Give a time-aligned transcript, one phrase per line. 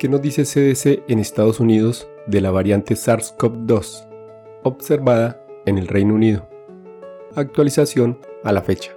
[0.00, 4.08] ¿Qué nos dice CDC en Estados Unidos de la variante SARS-CoV-2
[4.62, 6.48] observada en el Reino Unido?
[7.36, 8.92] Actualización a la fecha.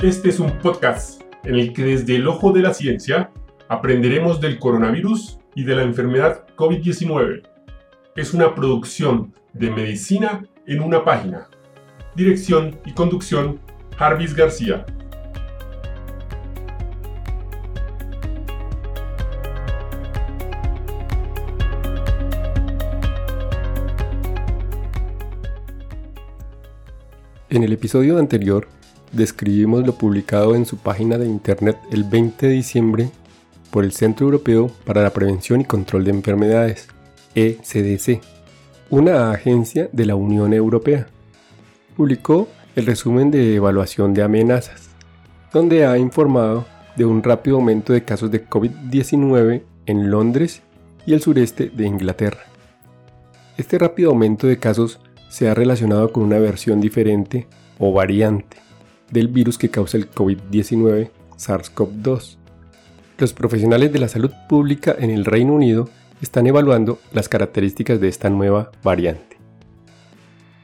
[0.00, 3.30] Este es un podcast en el que desde el ojo de la ciencia
[3.68, 7.42] aprenderemos del coronavirus y de la enfermedad COVID-19.
[8.14, 11.50] Es una producción de medicina en una página.
[12.14, 13.60] Dirección y conducción,
[13.98, 14.86] Jarvis García.
[27.48, 28.66] En el episodio anterior
[29.12, 33.10] describimos lo publicado en su página de internet el 20 de diciembre
[33.70, 36.88] por el Centro Europeo para la Prevención y Control de Enfermedades,
[37.36, 38.20] ECDC,
[38.90, 41.06] una agencia de la Unión Europea.
[41.96, 44.88] Publicó el resumen de evaluación de amenazas,
[45.52, 50.62] donde ha informado de un rápido aumento de casos de COVID-19 en Londres
[51.06, 52.40] y el sureste de Inglaterra.
[53.56, 54.98] Este rápido aumento de casos
[55.36, 57.46] se ha relacionado con una versión diferente
[57.78, 58.56] o variante
[59.10, 62.38] del virus que causa el COVID-19 SARS-CoV-2.
[63.18, 65.90] Los profesionales de la salud pública en el Reino Unido
[66.22, 69.36] están evaluando las características de esta nueva variante.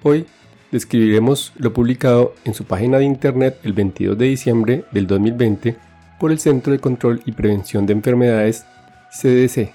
[0.03, 0.25] Hoy
[0.71, 5.77] describiremos lo publicado en su página de internet el 22 de diciembre del 2020
[6.19, 8.65] por el Centro de Control y Prevención de Enfermedades
[9.11, 9.71] CDC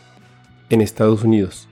[0.71, 1.67] en Estados Unidos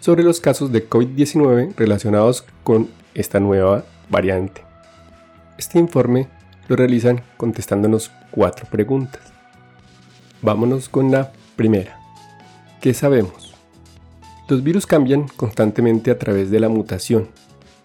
[0.00, 4.62] sobre los casos de COVID-19 relacionados con esta nueva variante.
[5.58, 6.28] Este informe
[6.68, 9.22] lo realizan contestándonos cuatro preguntas.
[10.40, 11.98] Vámonos con la primera.
[12.80, 13.54] ¿Qué sabemos?
[14.48, 17.28] Los virus cambian constantemente a través de la mutación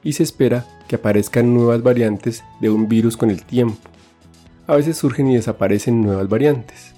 [0.04, 3.90] y se espera que aparezcan nuevas variantes de un virus con el tiempo.
[4.68, 6.94] A veces surgen y desaparecen nuevas variantes.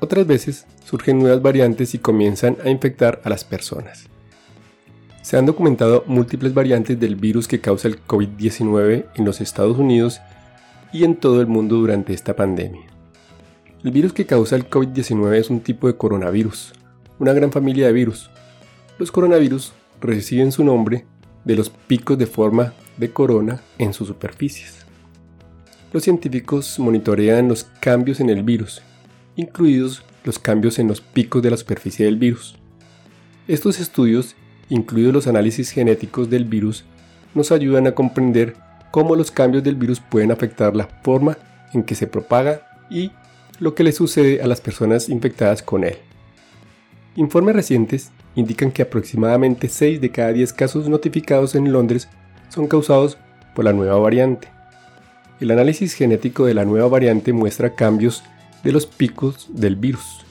[0.00, 4.11] Otras veces surgen nuevas variantes y comienzan a infectar a las personas.
[5.22, 10.20] Se han documentado múltiples variantes del virus que causa el COVID-19 en los Estados Unidos
[10.92, 12.82] y en todo el mundo durante esta pandemia.
[13.84, 16.72] El virus que causa el COVID-19 es un tipo de coronavirus,
[17.20, 18.30] una gran familia de virus.
[18.98, 21.06] Los coronavirus reciben su nombre
[21.44, 24.84] de los picos de forma de corona en sus superficies.
[25.92, 28.82] Los científicos monitorean los cambios en el virus,
[29.36, 32.56] incluidos los cambios en los picos de la superficie del virus.
[33.46, 34.36] Estos estudios
[34.72, 36.84] incluidos los análisis genéticos del virus,
[37.34, 38.56] nos ayudan a comprender
[38.90, 41.36] cómo los cambios del virus pueden afectar la forma
[41.74, 43.12] en que se propaga y
[43.58, 45.96] lo que le sucede a las personas infectadas con él.
[47.16, 52.08] Informes recientes indican que aproximadamente 6 de cada 10 casos notificados en Londres
[52.48, 53.18] son causados
[53.54, 54.48] por la nueva variante.
[55.38, 58.22] El análisis genético de la nueva variante muestra cambios
[58.64, 60.24] de los picos del virus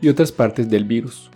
[0.00, 1.30] y otras partes del virus,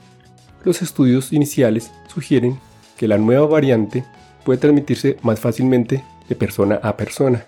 [0.64, 2.58] los estudios iniciales sugieren
[2.96, 4.04] que la nueva variante
[4.44, 7.46] puede transmitirse más fácilmente de persona a persona.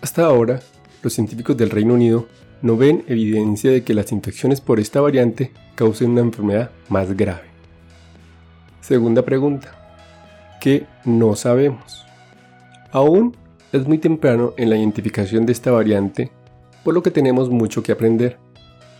[0.00, 0.60] Hasta ahora,
[1.02, 2.26] los científicos del Reino Unido
[2.62, 7.48] no ven evidencia de que las infecciones por esta variante causen una enfermedad más grave.
[8.80, 9.76] Segunda pregunta.
[10.60, 12.04] ¿Qué no sabemos?
[12.92, 13.36] Aún
[13.72, 16.30] es muy temprano en la identificación de esta variante,
[16.84, 18.38] por lo que tenemos mucho que aprender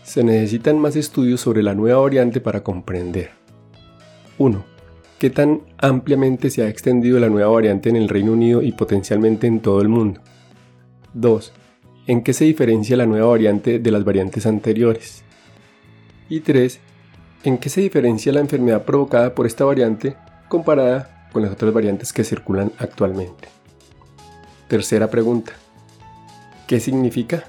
[0.03, 3.40] se necesitan más estudios sobre la nueva variante para comprender.
[4.41, 4.65] 1.
[5.19, 9.45] ¿Qué tan ampliamente se ha extendido la nueva variante en el Reino Unido y potencialmente
[9.45, 10.19] en todo el mundo?
[11.13, 11.53] 2.
[12.07, 15.23] ¿En qué se diferencia la nueva variante de las variantes anteriores?
[16.27, 16.79] Y 3.
[17.43, 20.15] ¿En qué se diferencia la enfermedad provocada por esta variante
[20.49, 23.47] comparada con las otras variantes que circulan actualmente?
[24.67, 25.53] Tercera pregunta.
[26.65, 27.43] ¿Qué significa?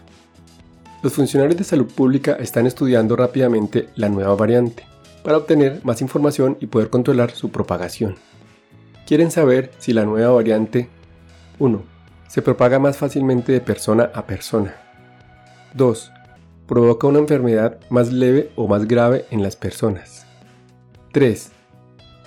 [1.03, 4.92] Los funcionarios de salud pública están estudiando rápidamente la nueva variante
[5.23, 8.17] para obtener más información y poder controlar su propagación.
[9.07, 10.89] Quieren saber si la nueva variante
[11.59, 11.83] 1.
[12.29, 14.75] Se propaga más fácilmente de persona a persona.
[15.75, 16.13] 2.
[16.67, 20.27] Provoca una enfermedad más leve o más grave en las personas.
[21.13, 21.51] 3.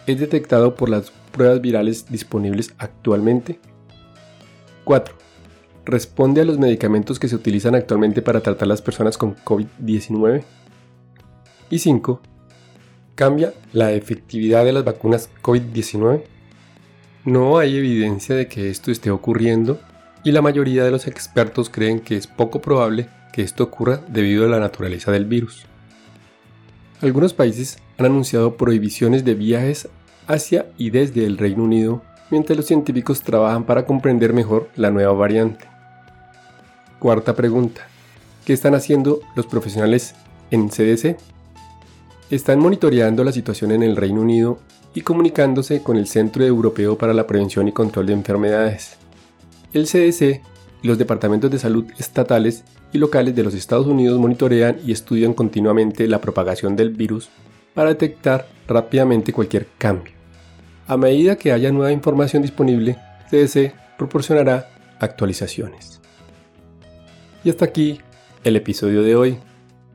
[0.07, 3.59] Es detectado por las pruebas virales disponibles actualmente.
[4.83, 5.25] 4
[5.86, 10.44] responde a los medicamentos que se utilizan actualmente para tratar a las personas con COVID-19.
[11.69, 12.21] Y 5.
[13.15, 16.23] Cambia la efectividad de las vacunas COVID-19.
[17.23, 19.79] No hay evidencia de que esto esté ocurriendo
[20.25, 24.45] y la mayoría de los expertos creen que es poco probable que esto ocurra debido
[24.45, 25.65] a la naturaleza del virus.
[27.01, 29.88] Algunos países han anunciado prohibiciones de viajes
[30.27, 32.01] hacia y desde el Reino Unido
[32.31, 35.65] mientras los científicos trabajan para comprender mejor la nueva variante.
[37.00, 37.88] Cuarta pregunta.
[38.44, 40.15] ¿Qué están haciendo los profesionales
[40.51, 41.18] en CDC?
[42.31, 44.57] Están monitoreando la situación en el Reino Unido
[44.95, 48.98] y comunicándose con el Centro Europeo para la Prevención y Control de Enfermedades.
[49.74, 50.42] El CDC
[50.81, 55.36] y los departamentos de salud estatales y locales de los Estados Unidos monitorean y estudian
[55.36, 57.30] continuamente la propagación del virus
[57.75, 60.13] para detectar rápidamente cualquier cambio.
[60.88, 62.98] A medida que haya nueva información disponible,
[63.30, 66.01] CDC proporcionará actualizaciones.
[67.44, 68.00] Y hasta aquí
[68.44, 69.38] el episodio de hoy.